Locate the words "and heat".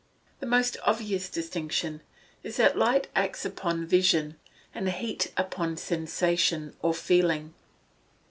4.73-5.31